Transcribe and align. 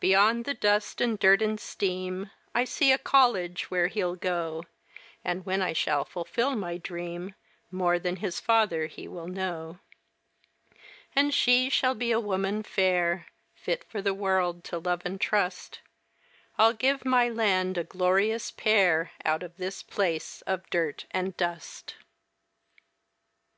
Beyond 0.00 0.46
the 0.46 0.54
dust 0.54 0.98
and 0.98 1.18
dirt 1.18 1.42
and 1.42 1.60
steam 1.60 2.30
I 2.54 2.64
see 2.64 2.90
a 2.90 2.96
college 2.96 3.70
where 3.70 3.88
he'll 3.88 4.16
go; 4.16 4.64
And 5.22 5.44
when 5.44 5.60
I 5.60 5.74
shall 5.74 6.06
fulfill 6.06 6.56
my 6.56 6.78
dream, 6.78 7.34
More 7.70 7.98
than 7.98 8.16
his 8.16 8.40
father 8.40 8.86
he 8.86 9.06
will 9.06 9.28
know; 9.28 9.78
And 11.14 11.34
she 11.34 11.68
shall 11.68 11.94
be 11.94 12.10
a 12.12 12.18
woman 12.18 12.62
fair, 12.62 13.26
Fit 13.54 13.84
for 13.84 14.00
the 14.00 14.14
world 14.14 14.64
to 14.72 14.78
love 14.78 15.02
and 15.04 15.20
trust 15.20 15.80
I'll 16.56 16.72
give 16.72 17.04
my 17.04 17.28
land 17.28 17.76
a 17.76 17.84
glorious 17.84 18.50
pair 18.50 19.12
Out 19.26 19.42
of 19.42 19.58
this 19.58 19.82
place 19.82 20.40
of 20.46 20.64
dirt 20.70 21.04
and 21.10 21.36
dust. 21.36 21.96